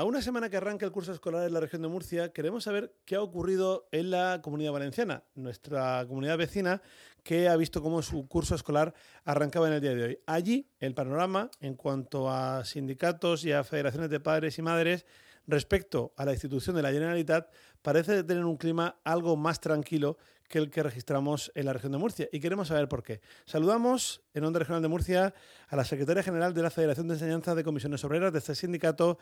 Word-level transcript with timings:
A 0.00 0.04
una 0.04 0.22
semana 0.22 0.48
que 0.48 0.56
arranca 0.56 0.86
el 0.86 0.92
curso 0.92 1.12
escolar 1.12 1.46
en 1.46 1.52
la 1.52 1.60
región 1.60 1.82
de 1.82 1.88
Murcia, 1.88 2.32
queremos 2.32 2.64
saber 2.64 2.96
qué 3.04 3.16
ha 3.16 3.20
ocurrido 3.20 3.86
en 3.92 4.10
la 4.10 4.40
comunidad 4.40 4.72
valenciana, 4.72 5.24
nuestra 5.34 6.06
comunidad 6.08 6.38
vecina, 6.38 6.80
que 7.22 7.50
ha 7.50 7.56
visto 7.56 7.82
cómo 7.82 8.00
su 8.00 8.26
curso 8.26 8.54
escolar 8.54 8.94
arrancaba 9.26 9.68
en 9.68 9.74
el 9.74 9.82
día 9.82 9.94
de 9.94 10.02
hoy. 10.02 10.18
Allí, 10.24 10.70
el 10.78 10.94
panorama 10.94 11.50
en 11.60 11.74
cuanto 11.74 12.30
a 12.30 12.64
sindicatos 12.64 13.44
y 13.44 13.52
a 13.52 13.62
federaciones 13.62 14.08
de 14.08 14.20
padres 14.20 14.58
y 14.58 14.62
madres 14.62 15.04
respecto 15.46 16.14
a 16.16 16.24
la 16.24 16.32
institución 16.32 16.76
de 16.76 16.80
la 16.80 16.92
Generalitat 16.92 17.52
parece 17.82 18.24
tener 18.24 18.44
un 18.44 18.56
clima 18.56 18.96
algo 19.04 19.36
más 19.36 19.60
tranquilo 19.60 20.16
que 20.48 20.58
el 20.58 20.68
que 20.68 20.82
registramos 20.82 21.52
en 21.54 21.66
la 21.66 21.72
región 21.72 21.92
de 21.92 21.98
Murcia 21.98 22.28
y 22.32 22.40
queremos 22.40 22.68
saber 22.68 22.88
por 22.88 23.04
qué. 23.04 23.20
Saludamos 23.44 24.22
en 24.34 24.44
Onda 24.44 24.58
Regional 24.58 24.82
de 24.82 24.88
Murcia 24.88 25.32
a 25.68 25.76
la 25.76 25.84
secretaria 25.84 26.24
general 26.24 26.52
de 26.52 26.62
la 26.62 26.70
Federación 26.70 27.06
de 27.06 27.14
Enseñanza 27.14 27.54
de 27.54 27.62
Comisiones 27.62 28.04
Obreras 28.04 28.32
de 28.32 28.40
este 28.40 28.56
sindicato 28.56 29.18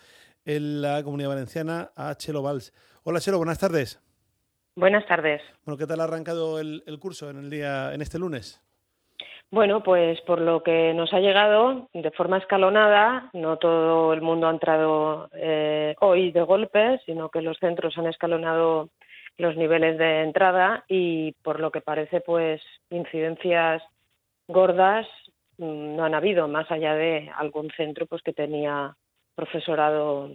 en 0.46 0.80
la 0.80 1.02
Comunidad 1.02 1.28
Valenciana, 1.28 1.92
a 1.94 2.14
Chelo 2.14 2.42
Valls. 2.42 2.72
Hola 3.02 3.20
Chelo, 3.20 3.36
buenas 3.36 3.58
tardes. 3.58 4.00
Buenas 4.74 5.06
tardes. 5.06 5.42
Bueno, 5.64 5.76
¿qué 5.76 5.86
tal 5.86 6.00
ha 6.00 6.04
arrancado 6.04 6.60
el, 6.60 6.82
curso 6.98 7.28
en 7.28 7.38
el 7.38 7.50
día, 7.50 7.92
en 7.92 8.00
este 8.00 8.18
lunes? 8.18 8.62
Bueno, 9.50 9.82
pues 9.82 10.20
por 10.22 10.42
lo 10.42 10.62
que 10.62 10.92
nos 10.92 11.12
ha 11.14 11.20
llegado 11.20 11.88
de 11.94 12.10
forma 12.10 12.36
escalonada, 12.36 13.30
no 13.32 13.56
todo 13.56 14.12
el 14.12 14.20
mundo 14.20 14.46
ha 14.46 14.50
entrado 14.50 15.30
eh, 15.32 15.94
hoy 16.00 16.32
de 16.32 16.42
golpe, 16.42 17.00
sino 17.06 17.30
que 17.30 17.40
los 17.40 17.56
centros 17.58 17.96
han 17.96 18.06
escalonado 18.06 18.90
los 19.38 19.56
niveles 19.56 19.96
de 19.96 20.22
entrada 20.22 20.84
y 20.86 21.32
por 21.42 21.60
lo 21.60 21.70
que 21.70 21.80
parece 21.80 22.20
pues 22.20 22.60
incidencias 22.90 23.82
gordas 24.48 25.06
mm, 25.56 25.96
no 25.96 26.04
han 26.04 26.14
habido 26.14 26.46
más 26.46 26.70
allá 26.70 26.94
de 26.94 27.30
algún 27.34 27.70
centro 27.70 28.04
pues 28.06 28.20
que 28.22 28.34
tenía 28.34 28.96
profesorado 29.34 30.30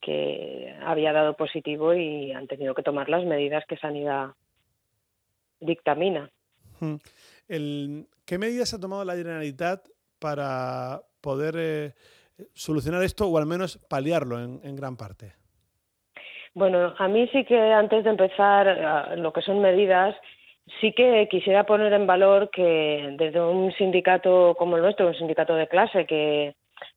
que 0.00 0.74
había 0.86 1.12
dado 1.12 1.34
positivo 1.34 1.92
y 1.92 2.32
han 2.32 2.46
tenido 2.46 2.74
que 2.74 2.84
tomar 2.84 3.10
las 3.10 3.24
medidas 3.24 3.64
que 3.66 3.76
sanidad 3.76 4.30
dictamina. 5.60 6.30
¿Qué 7.48 8.38
medidas 8.38 8.74
ha 8.74 8.80
tomado 8.80 9.04
la 9.04 9.16
Generalitat 9.16 9.88
para 10.18 11.00
poder 11.20 11.54
eh, 11.58 11.92
solucionar 12.54 13.02
esto 13.02 13.26
o 13.26 13.38
al 13.38 13.46
menos 13.46 13.78
paliarlo 13.88 14.38
en 14.38 14.76
gran 14.76 14.96
parte? 14.96 15.38
Bueno, 16.58 16.92
a 16.98 17.06
mí 17.06 17.28
sí 17.32 17.44
que 17.44 17.56
antes 17.56 18.02
de 18.02 18.10
empezar 18.10 19.16
lo 19.16 19.32
que 19.32 19.42
son 19.42 19.60
medidas, 19.60 20.16
sí 20.80 20.92
que 20.92 21.28
quisiera 21.30 21.64
poner 21.64 21.92
en 21.92 22.06
valor 22.06 22.50
que 22.50 23.14
desde 23.16 23.40
un 23.40 23.72
sindicato 23.74 24.56
como 24.58 24.76
el 24.76 24.82
nuestro, 24.82 25.06
un 25.06 25.14
sindicato 25.14 25.54
de 25.54 25.68
clase, 25.68 26.04
que, 26.06 26.54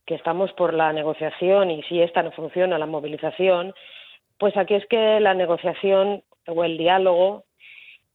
estamos 0.07 0.51
por 0.53 0.73
la 0.73 0.91
negociación 0.91 1.71
y 1.71 1.83
si 1.83 2.01
esta 2.01 2.21
no 2.21 2.33
funciona, 2.33 2.77
la 2.77 2.85
movilización, 2.85 3.73
pues 4.37 4.57
aquí 4.57 4.73
es 4.73 4.85
que 4.87 5.21
la 5.21 5.33
negociación 5.33 6.21
o 6.47 6.65
el 6.65 6.77
diálogo, 6.77 7.45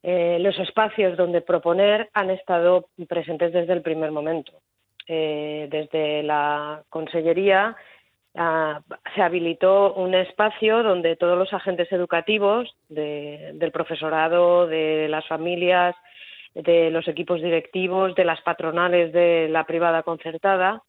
eh, 0.08 0.38
los 0.38 0.56
espacios 0.60 1.16
donde 1.16 1.40
proponer 1.40 2.10
han 2.12 2.30
estado 2.30 2.90
presentes 3.08 3.52
desde 3.52 3.72
el 3.72 3.82
primer 3.82 4.12
momento. 4.12 4.52
Eh, 5.08 5.66
desde 5.68 6.22
la 6.22 6.84
Consellería 6.90 7.76
se 8.32 9.22
habilitó 9.22 9.94
un 9.94 10.14
espacio 10.14 10.84
donde 10.84 11.16
todos 11.16 11.36
los 11.36 11.52
agentes 11.52 11.90
educativos 11.90 12.72
del 12.88 13.72
profesorado, 13.72 14.68
de 14.68 15.08
las 15.08 15.26
familias, 15.26 15.96
de 16.54 16.90
los 16.92 17.08
equipos 17.08 17.42
directivos, 17.42 18.14
de 18.14 18.26
las 18.26 18.40
patronales 18.42 19.12
de 19.12 19.48
la 19.50 19.64
privada 19.64 20.04
concertada, 20.04 20.82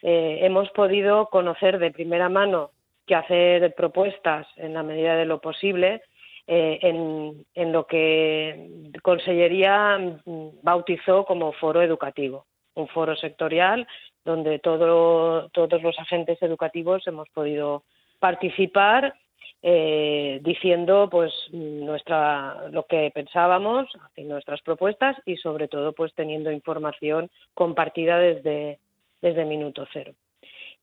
eh, 0.00 0.38
hemos 0.42 0.70
podido 0.70 1.26
conocer 1.26 1.78
de 1.78 1.90
primera 1.90 2.30
mano 2.30 2.70
que 3.06 3.16
hacer 3.16 3.74
propuestas 3.74 4.46
en 4.56 4.72
la 4.72 4.82
medida 4.82 5.14
de 5.16 5.26
lo 5.26 5.42
posible 5.42 6.00
eh, 6.46 6.78
en, 6.82 7.46
en, 7.54 7.72
lo 7.72 7.86
que 7.86 8.90
Consellería 9.02 10.18
bautizó 10.62 11.24
como 11.24 11.52
foro 11.52 11.82
educativo, 11.82 12.46
un 12.74 12.88
foro 12.88 13.14
sectorial 13.16 13.86
donde 14.24 14.58
todo, 14.58 15.48
todos 15.50 15.82
los 15.82 15.98
agentes 15.98 16.40
educativos 16.42 17.06
hemos 17.06 17.28
podido 17.30 17.84
participar 18.18 19.14
eh, 19.62 20.40
diciendo 20.42 21.08
pues 21.10 21.32
nuestra 21.52 22.68
lo 22.70 22.86
que 22.86 23.10
pensábamos 23.14 23.88
en 24.16 24.28
nuestras 24.28 24.60
propuestas 24.62 25.16
y 25.24 25.36
sobre 25.36 25.68
todo 25.68 25.92
pues 25.92 26.12
teniendo 26.14 26.50
información 26.50 27.30
compartida 27.54 28.18
desde 28.18 28.78
desde 29.22 29.44
minuto 29.44 29.86
cero. 29.92 30.12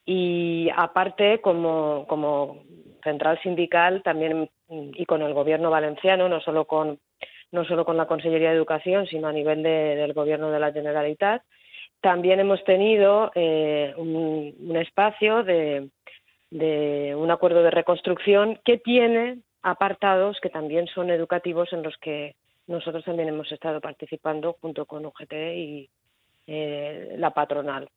Y 0.06 0.70
aparte 0.76 1.42
como, 1.42 2.06
como 2.08 2.64
central 3.04 3.40
sindical 3.42 4.02
también 4.04 4.50
y 4.70 5.06
con 5.06 5.22
el 5.22 5.34
gobierno 5.34 5.70
valenciano 5.70 6.30
no 6.30 6.42
solo 6.42 6.66
con 6.66 7.00
no 7.52 7.66
solo 7.66 7.86
con 7.86 7.98
la 7.98 8.06
Consellería 8.08 8.50
de 8.50 8.56
Educación 8.56 9.08
sino 9.08 9.28
a 9.28 9.34
nivel 9.34 9.64
del 9.64 10.14
gobierno 10.14 10.52
de 10.52 10.60
la 10.60 10.72
Generalitat 10.72 11.42
también 12.02 12.40
hemos 12.40 12.64
tenido 12.64 13.32
eh, 13.36 13.94
un, 13.98 14.76
espacio 14.76 15.44
de, 15.44 15.90
un 17.16 17.32
acuerdo 17.32 17.62
de 17.62 17.72
reconstrucción 17.72 18.60
que 18.64 18.78
tiene 18.78 19.40
apartados 19.62 20.40
que 20.40 20.50
también 20.50 20.88
son 20.88 21.10
educativos 21.10 21.74
en 21.74 21.84
los 21.84 21.98
que 21.98 22.36
nosotros 22.68 23.04
también 23.04 23.30
hemos 23.30 23.52
estado 23.52 23.82
participando 23.82 24.56
junto 24.62 24.86
con 24.86 25.06
UGT 25.06 25.34
y 25.34 25.90
eh, 26.48 27.16
la 27.18 27.32
patronal. 27.32 27.90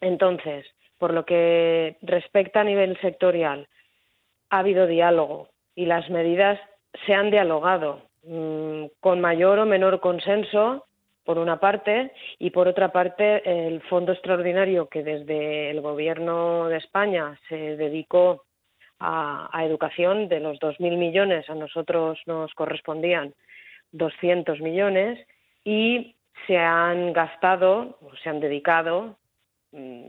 Entonces, 0.00 0.66
por 0.98 1.12
lo 1.12 1.24
que 1.24 1.96
respecta 2.02 2.60
a 2.60 2.64
nivel 2.64 2.98
sectorial, 3.00 3.66
ha 4.52 4.58
habido 4.58 4.86
diálogo 4.86 5.48
y 5.74 5.86
las 5.86 6.08
medidas 6.10 6.60
se 7.06 7.14
han 7.14 7.30
dialogado 7.30 8.02
mm, 8.24 8.84
con 9.00 9.20
mayor 9.20 9.58
o 9.58 9.66
menor 9.66 9.98
consenso 10.00 10.86
por 11.24 11.38
una 11.38 11.60
parte, 11.60 12.12
y 12.40 12.50
por 12.50 12.66
otra 12.66 12.90
parte, 12.90 13.66
el 13.66 13.80
fondo 13.82 14.10
extraordinario 14.12 14.88
que 14.88 15.04
desde 15.04 15.70
el 15.70 15.80
Gobierno 15.80 16.68
de 16.68 16.78
España 16.78 17.38
se 17.48 17.76
dedicó 17.76 18.42
a, 18.98 19.48
educación, 19.64 20.28
de 20.28 20.40
los 20.40 20.58
2.000 20.58 20.96
millones, 20.96 21.48
a 21.48 21.54
nosotros 21.54 22.18
nos 22.26 22.52
correspondían 22.54 23.34
200 23.92 24.60
millones, 24.60 25.24
y 25.64 26.16
se 26.48 26.58
han 26.58 27.12
gastado, 27.12 27.98
o 28.02 28.16
se 28.16 28.28
han 28.28 28.40
dedicado, 28.40 29.16
mm, 29.70 30.08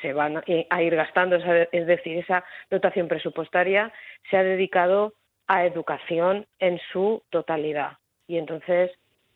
se 0.00 0.12
van 0.12 0.42
a 0.70 0.82
ir 0.82 0.94
gastando, 0.94 1.36
es 1.36 1.86
decir, 1.86 2.18
esa 2.18 2.44
dotación 2.70 3.08
presupuestaria 3.08 3.92
se 4.30 4.36
ha 4.36 4.42
dedicado 4.42 5.14
a 5.46 5.64
educación 5.64 6.46
en 6.58 6.80
su 6.92 7.22
totalidad. 7.30 7.98
Y 8.26 8.38
entonces 8.38 8.92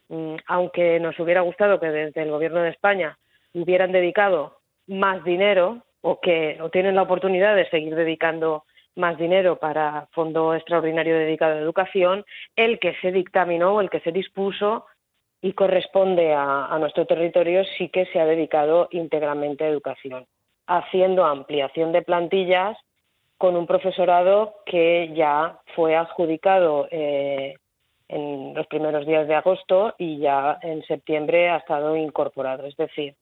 Mm, 0.09 0.37
aunque 0.47 1.01
nos 1.01 1.19
hubiera 1.19 1.41
gustado 1.41 1.81
que 1.81 1.91
desde 1.91 2.23
el 2.23 2.31
Gobierno 2.31 2.63
de 2.63 2.71
España 2.71 3.19
hubieran 3.55 3.93
dedicado 3.93 4.59
más 4.87 5.25
dinero 5.25 5.83
o 6.03 6.21
que 6.21 6.59
o 6.61 6.69
tienen 6.71 6.95
la 6.95 7.03
oportunidad 7.03 7.57
de 7.57 7.69
seguir 7.71 7.95
dedicando 7.95 8.65
más 8.97 9.17
dinero 9.17 9.59
para 9.59 10.07
fondo 10.13 10.55
extraordinario 10.55 11.19
dedicado 11.19 11.55
a 11.55 11.61
educación, 11.61 12.25
el 12.55 12.79
que 12.79 12.95
se 13.01 13.13
dictaminó 13.13 13.75
o 13.75 13.81
el 13.81 13.91
que 13.91 14.01
se 14.01 14.13
dispuso 14.13 14.87
y 15.41 15.53
corresponde 15.55 16.33
a, 16.33 16.67
a, 16.67 16.79
nuestro 16.79 17.07
territorio 17.07 17.65
sí 17.77 17.89
que 17.89 18.07
se 18.07 18.21
ha 18.21 18.27
dedicado 18.27 18.89
íntegramente 18.93 19.65
a 19.65 19.69
educación, 19.69 20.27
haciendo 20.67 21.25
ampliación 21.25 21.93
de 21.93 22.03
plantillas 22.03 22.77
con 23.39 23.57
un 23.57 23.67
profesorado 23.67 24.57
que 24.65 25.13
ya 25.15 25.59
fue 25.75 25.97
adjudicado 25.97 26.89
eh, 26.91 27.55
en 28.09 28.55
los 28.55 28.67
primeros 28.67 29.07
días 29.07 29.27
de 29.29 29.35
agosto 29.35 29.95
y 29.99 30.19
ya 30.19 30.59
en 30.63 30.83
septiembre 30.85 31.51
ha 31.51 31.57
estado 31.57 31.97
incorporado. 31.97 32.67
Es 32.67 32.77
decir, 32.77 33.15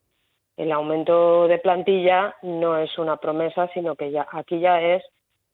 el 0.56 0.70
aumento 0.70 1.48
de 1.48 1.58
plantilla 1.58 2.36
no 2.42 2.78
es 2.78 2.97
una 2.98 3.16
promesa, 3.16 3.69
sino 3.75 3.97
que 3.97 4.10
ya 4.10 4.26
aquí 4.31 4.60
ya 4.60 4.81
es 4.81 5.02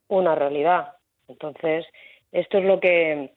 una 0.07 0.35
realidad. 0.35 0.93
Entonces, 1.27 1.85
esto 2.31 2.57
es 2.57 2.65
lo 2.65 2.79
que 2.79 3.31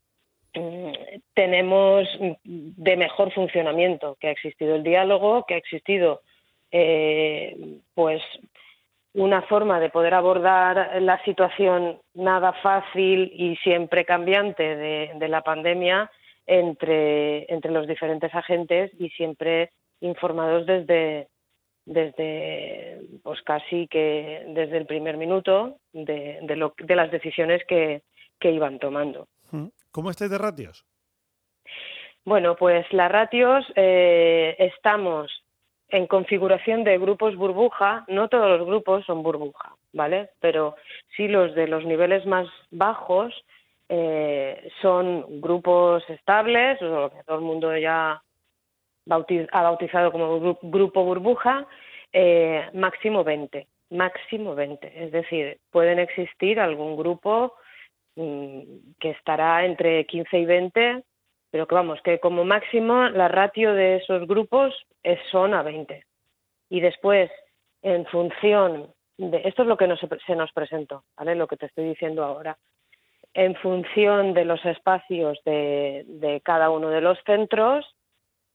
mm, 0.54 0.92
tenemos 1.34 2.08
de 2.44 2.96
mejor 2.96 3.32
funcionamiento, 3.32 4.16
que 4.18 4.28
ha 4.28 4.32
existido 4.32 4.74
el 4.74 4.82
diálogo, 4.82 5.44
que 5.46 5.54
ha 5.54 5.58
existido 5.58 6.22
eh, 6.72 7.78
pues 7.94 8.22
una 9.14 9.42
forma 9.42 9.78
de 9.78 9.90
poder 9.90 10.14
abordar 10.14 11.00
la 11.02 11.22
situación 11.24 12.00
nada 12.14 12.52
fácil 12.54 13.30
y 13.34 13.56
siempre 13.56 14.04
cambiante 14.04 14.76
de, 14.76 15.28
la 15.28 15.42
pandemia 15.42 16.10
entre, 16.46 17.52
entre 17.52 17.70
los 17.70 17.86
diferentes 17.86 18.34
agentes 18.34 18.90
y 18.98 19.10
siempre 19.10 19.70
informados 20.00 20.66
desde 20.66 21.28
desde 21.84 23.00
pues 23.24 23.42
casi 23.42 23.88
que 23.88 24.44
desde 24.48 24.78
el 24.78 24.86
primer 24.86 25.16
minuto 25.16 25.78
de, 25.92 26.38
de, 26.42 26.56
lo, 26.56 26.74
de 26.78 26.94
las 26.94 27.10
decisiones 27.10 27.62
que, 27.66 28.02
que 28.38 28.52
iban 28.52 28.78
tomando. 28.78 29.26
¿Cómo 29.90 30.10
estáis 30.10 30.30
de 30.30 30.38
ratios? 30.38 30.86
Bueno, 32.24 32.54
pues 32.56 32.86
las 32.92 33.10
ratios 33.10 33.64
eh, 33.74 34.54
estamos 34.58 35.41
en 35.92 36.06
configuración 36.06 36.84
de 36.84 36.98
grupos 36.98 37.36
burbuja, 37.36 38.04
no 38.08 38.28
todos 38.28 38.58
los 38.58 38.66
grupos 38.66 39.04
son 39.04 39.22
burbuja, 39.22 39.74
¿vale? 39.92 40.30
Pero 40.40 40.74
sí 41.16 41.28
los 41.28 41.54
de 41.54 41.68
los 41.68 41.84
niveles 41.84 42.24
más 42.24 42.48
bajos 42.70 43.44
eh, 43.90 44.70
son 44.80 45.40
grupos 45.42 46.02
estables, 46.08 46.80
lo 46.80 47.10
que 47.10 47.22
todo 47.24 47.36
el 47.36 47.42
mundo 47.42 47.76
ya 47.76 48.22
ha 49.06 49.62
bautizado 49.62 50.10
como 50.10 50.56
grupo 50.62 51.04
burbuja, 51.04 51.66
eh, 52.10 52.70
máximo 52.72 53.22
20, 53.22 53.66
máximo 53.90 54.54
20. 54.54 55.04
Es 55.04 55.12
decir, 55.12 55.58
pueden 55.70 55.98
existir 55.98 56.58
algún 56.58 56.96
grupo 56.96 57.52
mm, 58.16 58.62
que 58.98 59.10
estará 59.10 59.66
entre 59.66 60.06
15 60.06 60.38
y 60.38 60.44
20, 60.46 61.02
pero 61.52 61.68
que 61.68 61.74
vamos, 61.74 62.00
que 62.00 62.18
como 62.18 62.44
máximo 62.44 63.10
la 63.10 63.28
ratio 63.28 63.74
de 63.74 63.96
esos 63.96 64.26
grupos 64.26 64.74
es, 65.02 65.20
son 65.30 65.52
a 65.52 65.62
20. 65.62 66.02
Y 66.70 66.80
después, 66.80 67.30
en 67.82 68.06
función 68.06 68.90
de, 69.18 69.42
esto 69.44 69.60
es 69.60 69.68
lo 69.68 69.76
que 69.76 69.86
se 70.26 70.34
nos 70.34 70.50
presentó, 70.52 71.04
¿vale? 71.14 71.34
Lo 71.34 71.46
que 71.46 71.58
te 71.58 71.66
estoy 71.66 71.84
diciendo 71.90 72.24
ahora. 72.24 72.56
En 73.34 73.54
función 73.56 74.32
de 74.32 74.46
los 74.46 74.64
espacios 74.64 75.38
de, 75.44 76.04
de 76.06 76.40
cada 76.40 76.70
uno 76.70 76.88
de 76.88 77.02
los 77.02 77.18
centros, 77.26 77.84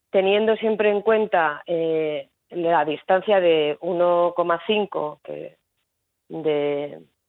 teniendo 0.09 0.55
siempre 0.55 0.89
en 0.89 1.03
cuenta 1.03 1.61
eh, 1.67 2.29
la 2.49 2.83
distancia 2.83 3.39
de 3.39 3.77
1,5 3.79 5.19
que, 5.23 5.57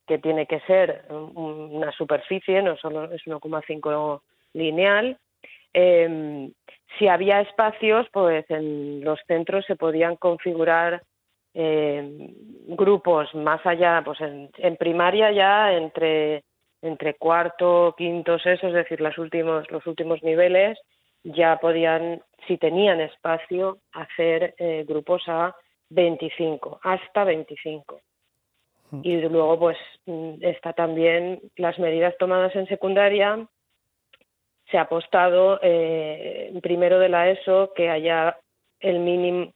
que 0.07 0.19
tiene 0.19 0.47
que 0.47 0.61
ser 0.61 1.05
una 1.11 1.93
superficie, 1.93 2.63
no 2.63 2.79
solo 2.79 3.13
es 3.13 3.23
1,5 3.27 4.23
lineal. 4.55 5.19
Em, 5.81 6.53
si 6.99 7.07
había 7.07 7.41
espacios, 7.41 8.09
pues 8.13 8.45
en 8.51 9.05
los 9.05 9.21
centros 9.29 9.65
se 9.65 9.77
podían 9.77 10.17
configurar 10.17 11.03
em, 11.55 12.35
grupos 12.67 13.33
más 13.37 13.65
allá, 13.65 14.03
pues 14.05 14.21
en, 14.21 14.77
primaria 14.77 15.31
ya 15.31 15.73
entre 15.73 16.43
entre 16.83 17.15
cuarto, 17.15 17.95
quinto, 17.97 18.39
sexto, 18.39 18.69
es 18.69 18.75
decir, 18.75 19.01
los 19.01 19.17
últimos 19.19 19.71
los 19.71 19.87
últimos 19.87 20.21
niveles 20.25 20.79
ya 21.23 21.59
podían, 21.61 22.23
si 22.49 22.57
tenían 22.59 23.01
espacio, 23.01 23.79
hacer 23.93 24.55
eh, 24.59 24.85
grupos 24.87 25.23
a 25.29 25.55
25, 25.91 26.81
hasta 26.83 27.23
25. 27.23 28.01
Hmm. 28.91 29.01
Y 29.05 29.21
luego, 29.21 29.59
pues, 29.61 29.79
mm, 30.07 30.35
está 30.41 30.73
también 30.73 31.41
las 31.57 31.79
medidas 31.79 32.17
tomadas 32.19 32.55
en 32.57 32.67
secundaria. 32.67 33.47
Se 34.71 34.79
ha 34.79 34.83
apostado, 34.83 35.59
eh, 35.63 36.53
primero 36.63 36.99
de 36.99 37.09
la 37.09 37.31
ESO, 37.31 37.73
que 37.75 37.89
haya 37.91 38.37
el 38.81 39.01
mínimo, 39.01 39.53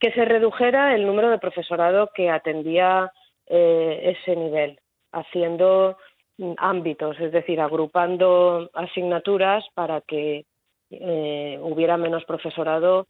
que 0.00 0.12
se 0.12 0.24
redujera 0.24 0.94
el 0.94 1.06
número 1.06 1.30
de 1.30 1.38
profesorado 1.38 2.10
que 2.14 2.30
atendía 2.30 3.10
eh, 3.46 4.16
ese 4.16 4.36
nivel, 4.36 4.78
haciendo 5.12 5.96
mm, 6.38 6.52
ámbitos, 6.56 7.18
es 7.20 7.32
decir, 7.32 7.60
agrupando 7.60 8.70
asignaturas 8.74 9.64
para 9.74 10.00
que 10.00 10.46
eh, 10.90 11.58
hubiera 11.60 11.96
menos 11.96 12.24
profesorado 12.24 13.06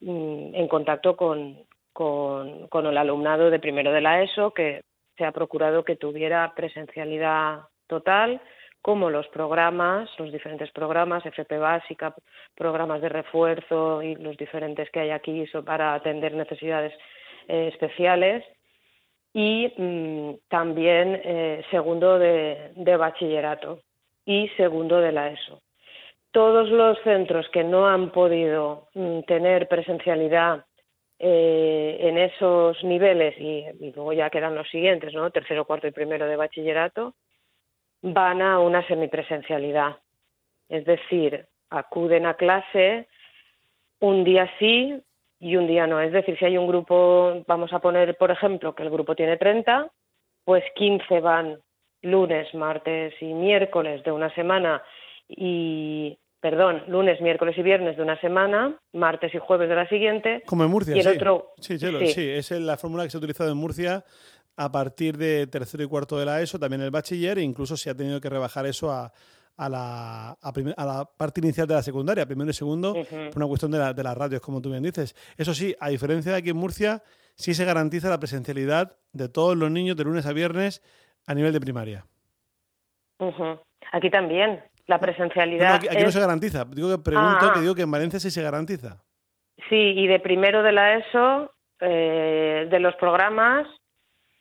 mm, 0.00 0.54
en 0.54 0.68
contacto 0.68 1.16
con, 1.16 1.58
con, 1.92 2.86
el 2.86 2.96
alumnado 2.96 3.50
de 3.50 3.58
primero 3.58 3.92
de 3.92 4.00
la 4.00 4.22
ESO, 4.22 4.52
que 4.52 4.82
se 5.16 5.24
ha 5.24 5.32
procurado 5.32 5.84
que 5.84 5.96
tuviera 5.96 6.52
presencialidad 6.54 7.62
total, 7.88 8.40
como 8.88 9.10
los 9.10 9.28
programas, 9.28 10.08
los 10.18 10.32
diferentes 10.32 10.70
programas, 10.70 11.26
FP 11.26 11.58
básica, 11.58 12.14
programas 12.54 13.02
de 13.02 13.10
refuerzo 13.10 14.02
y 14.02 14.14
los 14.14 14.34
diferentes 14.38 14.88
que 14.88 15.00
hay 15.00 15.10
aquí 15.10 15.44
para 15.62 15.92
atender 15.92 16.32
necesidades 16.32 16.94
eh, 17.48 17.68
especiales, 17.70 18.46
y 19.34 19.70
mm, 19.76 20.48
también 20.48 21.20
eh, 21.22 21.62
segundo 21.70 22.18
de, 22.18 22.96
bachillerato 22.98 23.80
y 24.24 24.48
segundo 24.56 25.02
de 25.02 25.12
la 25.12 25.32
ESO 25.32 25.60
todos 26.30 26.70
los 26.70 26.98
centros 27.02 27.46
que 27.50 27.64
no 27.64 27.86
han 27.86 28.10
podido 28.10 28.88
mm, 28.94 29.20
tener 29.26 29.68
presencialidad 29.68 30.64
eh, 31.18 31.98
en 32.00 32.16
esos 32.16 32.82
niveles 32.84 33.34
y, 33.38 33.66
luego 33.94 34.14
ya 34.14 34.30
quedan 34.30 34.54
los 34.54 34.70
siguientes, 34.70 35.12
¿no? 35.12 35.30
Tercero, 35.30 35.66
cuarto 35.66 35.88
y 35.88 35.90
primero 35.90 36.26
de 36.26 36.36
bachillerato, 36.36 37.14
van 38.02 38.42
a 38.42 38.60
una 38.60 38.86
semipresencialidad. 38.86 39.96
Es 40.68 40.84
decir, 40.84 41.46
acuden 41.70 42.26
a 42.26 42.34
clase 42.34 43.08
un 44.00 44.24
día 44.24 44.48
sí 44.58 45.00
y 45.40 45.56
un 45.56 45.66
día 45.66 45.86
no. 45.86 46.00
Es 46.00 46.12
decir, 46.12 46.38
si 46.38 46.44
hay 46.44 46.56
un 46.56 46.66
grupo, 46.66 47.42
vamos 47.46 47.72
a 47.72 47.80
poner, 47.80 48.16
por 48.16 48.30
ejemplo, 48.30 48.74
que 48.74 48.82
el 48.82 48.90
grupo 48.90 49.14
tiene 49.14 49.36
30, 49.36 49.90
pues 50.44 50.64
15 50.74 51.20
van 51.20 51.58
lunes, 52.02 52.52
martes 52.54 53.14
y 53.20 53.26
miércoles 53.34 54.02
de 54.04 54.12
una 54.12 54.32
semana 54.34 54.82
y, 55.28 56.16
perdón, 56.40 56.84
lunes, 56.88 57.20
miércoles 57.20 57.56
y 57.58 57.62
viernes 57.62 57.96
de 57.96 58.02
una 58.02 58.20
semana, 58.20 58.78
martes 58.92 59.34
y 59.34 59.38
jueves 59.38 59.68
de 59.68 59.74
la 59.74 59.88
siguiente. 59.88 60.42
Como 60.46 60.64
en 60.64 60.70
Murcia, 60.70 60.96
y 60.96 61.00
el 61.00 61.04
sí. 61.04 61.16
Otro, 61.16 61.52
sí, 61.60 61.78
sí, 61.78 62.30
es 62.30 62.50
la 62.52 62.76
fórmula 62.76 63.04
que 63.04 63.10
se 63.10 63.16
ha 63.16 63.18
utilizado 63.18 63.50
en 63.50 63.58
Murcia 63.58 64.04
a 64.58 64.72
partir 64.72 65.16
de 65.16 65.46
tercero 65.46 65.84
y 65.84 65.86
cuarto 65.86 66.18
de 66.18 66.26
la 66.26 66.42
ESO, 66.42 66.58
también 66.58 66.82
el 66.82 66.90
bachiller, 66.90 67.38
e 67.38 67.42
incluso 67.42 67.76
se 67.76 67.90
ha 67.90 67.94
tenido 67.94 68.20
que 68.20 68.28
rebajar 68.28 68.66
eso 68.66 68.90
a, 68.90 69.12
a 69.56 69.68
la, 69.68 70.30
a, 70.32 70.84
la 70.84 71.08
parte 71.16 71.40
inicial 71.40 71.68
de 71.68 71.74
la 71.74 71.82
secundaria, 71.82 72.26
primero 72.26 72.50
y 72.50 72.54
segundo, 72.54 72.92
por 72.92 73.36
una 73.36 73.46
cuestión 73.46 73.70
de, 73.70 73.94
de, 73.94 74.02
las 74.02 74.18
radios, 74.18 74.40
como 74.40 74.60
tú 74.60 74.70
bien 74.70 74.82
dices. 74.82 75.14
Eso 75.36 75.54
sí, 75.54 75.76
a 75.78 75.90
diferencia 75.90 76.32
de 76.32 76.38
aquí 76.38 76.50
en 76.50 76.56
Murcia, 76.56 77.04
sí 77.36 77.54
se 77.54 77.64
garantiza 77.64 78.10
la 78.10 78.18
presencialidad 78.18 78.96
de 79.12 79.28
todos 79.28 79.56
los 79.56 79.70
niños 79.70 79.96
de 79.96 80.04
lunes 80.04 80.26
a 80.26 80.32
viernes 80.32 80.82
a 81.28 81.34
nivel 81.34 81.52
de 81.52 81.60
primaria. 81.60 82.04
Aquí 83.92 84.10
también 84.10 84.60
la 84.86 84.98
presencialidad. 84.98 85.76
aquí, 85.76 86.02
no 86.02 86.10
se 86.10 86.20
garantiza. 86.20 86.64
Digo 86.64 86.90
que 86.90 86.98
pregunto 86.98 87.46
ah. 87.46 87.52
que 87.54 87.60
digo 87.60 87.76
que 87.76 87.82
en 87.82 87.90
Valencia 87.92 88.18
sí 88.18 88.32
se 88.32 88.42
garantiza. 88.42 89.04
Sí, 89.68 89.76
y 89.76 90.08
de 90.08 90.18
primero 90.18 90.62
de 90.62 90.72
la 90.72 90.96
ESO, 90.96 91.52
eh, 91.80 92.66
de 92.70 92.80
los 92.80 92.96
programas 92.96 93.68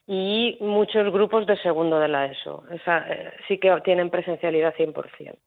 y 0.07 0.57
muchos 0.61 1.11
grupos 1.11 1.45
de 1.45 1.57
segundo 1.57 1.99
de 1.99 2.07
la 2.07 2.25
ESO. 2.25 2.63
Esa, 2.71 3.05
eh, 3.09 3.33
sí 3.47 3.57
que 3.57 3.79
tienen 3.83 4.09
presencialidad 4.09 4.73
100%. 4.75 5.37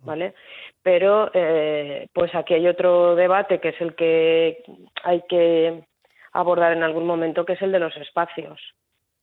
¿Vale? 0.00 0.34
Pero 0.82 1.30
eh, 1.32 2.08
pues 2.12 2.34
aquí 2.34 2.52
hay 2.52 2.68
otro 2.68 3.14
debate 3.14 3.58
que 3.58 3.70
es 3.70 3.80
el 3.80 3.94
que 3.94 4.62
hay 5.02 5.22
que 5.28 5.84
abordar 6.32 6.72
en 6.72 6.82
algún 6.82 7.06
momento, 7.06 7.46
que 7.46 7.54
es 7.54 7.62
el 7.62 7.72
de 7.72 7.78
los 7.78 7.96
espacios. 7.96 8.60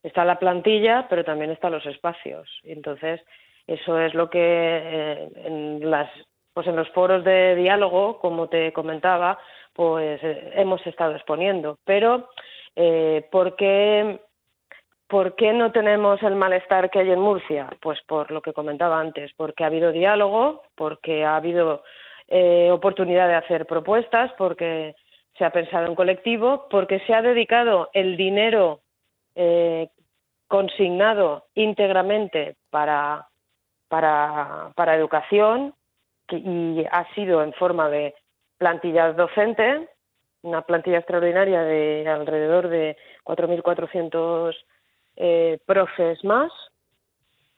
Está 0.02 0.26
la 0.26 0.40
plantilla, 0.40 1.06
pero 1.08 1.24
también 1.24 1.52
están 1.52 1.74
los 1.74 1.86
espacios. 1.86 2.50
Y 2.64 2.72
entonces, 2.72 3.22
eso 3.68 4.00
es 4.00 4.16
lo 4.16 4.30
que 4.32 4.40
eh, 4.42 5.30
en 5.46 5.92
las 5.92 6.10
pues 6.54 6.68
en 6.68 6.76
los 6.76 6.90
foros 6.90 7.24
de 7.24 7.56
diálogo, 7.56 8.20
como 8.20 8.50
te 8.50 8.74
comentaba, 8.74 9.40
pues 9.74 10.22
eh, 10.24 10.52
hemos 10.56 10.86
estado 10.86 11.16
exponiendo. 11.16 11.78
Pero 11.86 12.30
eh, 12.76 13.28
¿por 13.32 13.56
qué 13.56 14.20
¿Por 15.12 15.36
qué 15.36 15.54
no 15.54 15.72
tenemos 15.72 16.24
el 16.24 16.36
malestar 16.36 16.90
que 16.90 17.00
hay 17.00 17.12
en 17.12 17.20
Murcia? 17.20 17.70
Pues 17.82 18.00
por 18.08 18.32
lo 18.32 18.42
que 18.42 18.54
comentaba 18.54 19.00
antes, 19.00 19.32
porque 19.36 19.64
ha 19.64 19.68
habido 19.68 19.92
diálogo, 19.92 20.64
porque 20.76 21.24
ha 21.26 21.36
habido 21.36 21.84
eh, 22.28 22.72
oportunidad 22.72 23.28
de 23.28 23.36
hacer 23.36 23.68
propuestas, 23.68 24.32
porque 24.38 24.96
se 25.38 25.46
ha 25.46 25.52
pensado 25.52 25.86
en 25.86 25.96
colectivo, 25.96 26.68
porque 26.70 27.00
se 27.02 27.14
ha 27.14 27.22
dedicado 27.22 27.90
el 27.94 28.18
dinero 28.18 28.80
consignado 30.48 31.46
íntegramente 31.56 32.56
para 32.70 33.28
para, 33.92 34.72
para 34.74 34.96
educación 34.96 35.74
y 36.30 36.86
ha 36.90 37.14
sido 37.14 37.44
en 37.44 37.52
forma 37.52 37.90
de 37.90 38.16
plantilla 38.58 39.12
docente, 39.12 39.90
una 40.44 40.62
plantilla 40.62 41.00
extraordinaria 41.00 41.62
de 41.64 42.08
alrededor 42.08 42.70
de 42.70 42.96
4.400 43.26 44.56
eh, 45.16 45.60
profes 45.66 46.24
más 46.24 46.52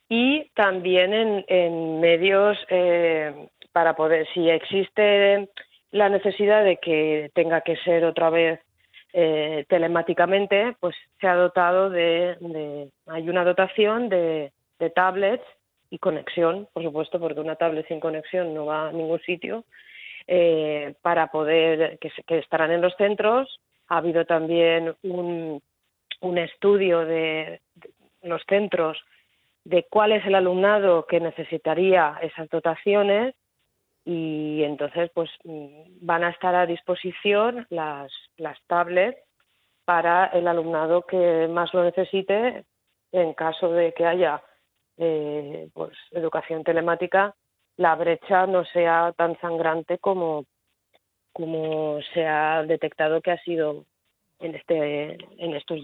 y 0.09 0.49
también 0.55 1.13
en, 1.13 1.45
en 1.47 1.99
medios 1.99 2.57
eh, 2.69 3.47
para 3.71 3.95
poder, 3.95 4.27
si 4.33 4.49
existe 4.49 5.49
la 5.91 6.09
necesidad 6.09 6.63
de 6.63 6.77
que 6.77 7.31
tenga 7.33 7.61
que 7.61 7.77
ser 7.77 8.05
otra 8.05 8.29
vez 8.29 8.59
eh, 9.13 9.65
telemáticamente, 9.69 10.75
pues 10.79 10.95
se 11.21 11.27
ha 11.27 11.35
dotado 11.35 11.89
de, 11.89 12.89
hay 13.07 13.29
una 13.29 13.43
dotación 13.43 14.09
de, 14.09 14.51
de 14.79 14.89
tablets 14.89 15.45
y 15.91 15.99
conexión, 15.99 16.67
por 16.73 16.81
supuesto, 16.81 17.19
porque 17.19 17.39
una 17.39 17.55
tablet 17.55 17.87
sin 17.87 17.99
conexión 17.99 18.55
no 18.55 18.65
va 18.65 18.89
a 18.89 18.91
ningún 18.91 19.19
sitio, 19.21 19.65
eh, 20.25 20.95
para 21.03 21.27
poder, 21.27 21.99
que, 21.99 22.11
que, 22.25 22.39
estarán 22.39 22.71
en 22.71 22.81
los 22.81 22.95
centros. 22.95 23.59
Ha 23.89 23.97
habido 23.97 24.25
también 24.25 24.95
un, 25.03 25.61
un 26.23 26.37
estudio 26.37 27.05
de, 27.05 27.61
los 28.21 28.41
centros 28.47 28.97
de 29.65 29.85
cuál 29.89 30.13
es 30.13 30.25
el 30.25 30.35
alumnado 30.35 31.05
que 31.05 31.19
necesitaría 31.19 32.17
esas 32.21 32.49
dotaciones 32.49 33.35
y 34.05 34.63
entonces 34.63 35.11
pues 35.13 35.29
mm, 35.43 35.83
van 36.01 36.23
a 36.23 36.29
estar 36.29 36.55
a 36.55 36.65
disposición 36.65 37.65
las, 37.69 38.11
las 38.37 38.57
tablets 38.67 39.19
para 39.85 40.27
el 40.27 40.47
alumnado 40.47 41.03
que 41.03 41.47
más 41.49 41.73
lo 41.73 41.83
necesite 41.83 42.63
en 43.11 43.33
caso 43.33 43.71
de 43.71 43.93
que 43.93 44.05
haya 44.05 44.41
eh, 44.97 45.69
pues 45.73 45.93
educación 46.11 46.63
telemática 46.63 47.35
la 47.77 47.95
brecha 47.95 48.47
no 48.47 48.63
sea 48.65 49.13
tan 49.17 49.39
sangrante 49.39 49.97
como 49.97 50.45
como 51.33 51.99
se 52.13 52.27
ha 52.27 52.63
detectado 52.63 53.21
que 53.21 53.31
ha 53.31 53.43
sido 53.43 53.85
en 54.43 54.55
este 54.55 55.13
en 55.37 55.53
estos 55.55 55.79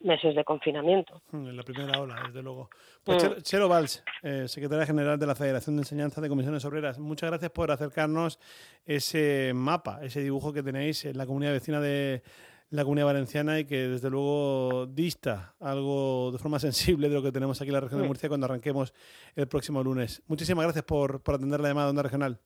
meses 0.00 0.34
de 0.34 0.44
confinamiento. 0.44 1.22
Mm, 1.32 1.48
en 1.48 1.56
la 1.56 1.62
primera 1.62 2.00
ola, 2.00 2.22
desde 2.26 2.42
luego. 2.42 2.68
Pues 3.02 3.24
mm. 3.24 3.42
Chelo 3.42 3.68
Valls, 3.68 4.04
eh, 4.22 4.46
secretaria 4.46 4.86
general 4.86 5.18
de 5.18 5.26
la 5.26 5.34
Federación 5.34 5.76
de 5.76 5.82
Enseñanza 5.82 6.20
de 6.20 6.28
Comisiones 6.28 6.64
Obreras, 6.64 6.98
muchas 6.98 7.30
gracias 7.30 7.50
por 7.50 7.70
acercarnos 7.70 8.38
ese 8.84 9.52
mapa, 9.54 10.00
ese 10.02 10.20
dibujo 10.20 10.52
que 10.52 10.62
tenéis 10.62 11.04
en 11.04 11.16
la 11.16 11.26
comunidad 11.26 11.52
vecina 11.52 11.80
de 11.80 12.22
la 12.70 12.82
comunidad 12.82 13.06
valenciana 13.06 13.58
y 13.60 13.64
que 13.64 13.88
desde 13.88 14.10
luego 14.10 14.86
dista 14.86 15.54
algo 15.60 16.30
de 16.32 16.38
forma 16.38 16.58
sensible 16.60 17.08
de 17.08 17.14
lo 17.14 17.22
que 17.22 17.32
tenemos 17.32 17.60
aquí 17.60 17.68
en 17.68 17.74
la 17.74 17.80
región 17.80 18.02
de 18.02 18.06
Murcia 18.06 18.28
cuando 18.28 18.46
arranquemos 18.46 18.92
el 19.34 19.48
próximo 19.48 19.82
lunes. 19.82 20.22
Muchísimas 20.26 20.64
gracias 20.64 20.84
por, 20.84 21.22
por 21.22 21.36
atender 21.36 21.60
la 21.60 21.68
llamada 21.68 21.86
de 21.86 21.90
Onda 21.90 22.02
Regional. 22.02 22.38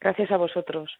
Gracias 0.00 0.30
a 0.32 0.36
vosotros. 0.36 0.90